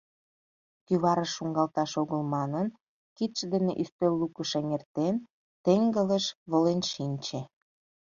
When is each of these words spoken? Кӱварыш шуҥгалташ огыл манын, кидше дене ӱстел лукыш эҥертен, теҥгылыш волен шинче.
Кӱварыш 0.87 1.31
шуҥгалташ 1.35 1.91
огыл 2.01 2.21
манын, 2.35 2.67
кидше 3.15 3.45
дене 3.53 3.71
ӱстел 3.81 4.13
лукыш 4.21 4.51
эҥертен, 4.59 5.15
теҥгылыш 5.63 6.25
волен 6.51 6.81
шинче. 6.91 7.41